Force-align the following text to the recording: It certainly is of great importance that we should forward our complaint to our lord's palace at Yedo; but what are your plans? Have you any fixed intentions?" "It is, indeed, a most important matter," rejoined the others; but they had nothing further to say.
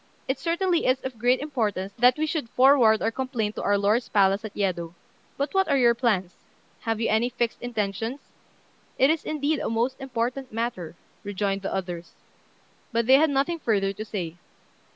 It 0.27 0.39
certainly 0.39 0.87
is 0.87 0.99
of 1.01 1.19
great 1.19 1.41
importance 1.41 1.93
that 1.99 2.17
we 2.17 2.25
should 2.25 2.49
forward 2.49 3.03
our 3.03 3.11
complaint 3.11 3.53
to 3.57 3.61
our 3.61 3.77
lord's 3.77 4.09
palace 4.09 4.43
at 4.43 4.55
Yedo; 4.57 4.95
but 5.37 5.53
what 5.53 5.67
are 5.67 5.77
your 5.77 5.93
plans? 5.93 6.33
Have 6.79 6.99
you 6.99 7.07
any 7.07 7.29
fixed 7.29 7.61
intentions?" 7.61 8.19
"It 8.97 9.11
is, 9.11 9.23
indeed, 9.23 9.59
a 9.59 9.69
most 9.69 9.99
important 10.01 10.51
matter," 10.51 10.95
rejoined 11.23 11.61
the 11.61 11.71
others; 11.71 12.13
but 12.91 13.05
they 13.05 13.17
had 13.17 13.29
nothing 13.29 13.59
further 13.59 13.93
to 13.93 14.03
say. 14.03 14.37